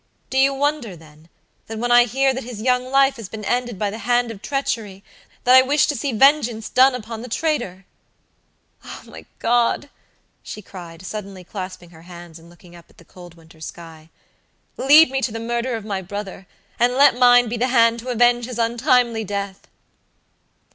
Do 0.31 0.39
you 0.39 0.51
wonder, 0.51 0.95
then, 0.95 1.29
that 1.67 1.77
when 1.77 1.91
I 1.91 2.05
hear 2.05 2.33
that 2.33 2.43
his 2.43 2.59
young 2.59 2.85
life 2.85 3.17
has 3.17 3.29
been 3.29 3.45
ended 3.45 3.77
by 3.77 3.91
the 3.91 3.99
hand 3.99 4.31
of 4.31 4.41
treachery, 4.41 5.03
that 5.43 5.53
I 5.55 5.61
wish 5.61 5.85
to 5.85 5.95
see 5.95 6.11
vengeance 6.11 6.69
done 6.69 6.95
upon 6.95 7.21
the 7.21 7.27
traitor? 7.27 7.85
Oh, 8.83 9.03
my 9.05 9.27
God," 9.37 9.91
she 10.41 10.63
cried, 10.63 11.05
suddenly 11.05 11.43
clasping 11.43 11.91
her 11.91 12.01
hands, 12.01 12.39
and 12.39 12.49
looking 12.49 12.75
up 12.75 12.89
at 12.89 12.97
the 12.97 13.05
cold 13.05 13.35
winter 13.35 13.61
sky, 13.61 14.09
"lead 14.75 15.11
me 15.11 15.21
to 15.21 15.31
the 15.31 15.39
murderer 15.39 15.75
of 15.77 15.85
my 15.85 16.01
brother, 16.01 16.47
and 16.79 16.93
let 16.95 17.15
mine 17.19 17.47
be 17.47 17.57
the 17.57 17.67
hand 17.67 17.99
to 17.99 18.09
avenge 18.09 18.45
his 18.47 18.57
untimely 18.57 19.23
death." 19.23 19.67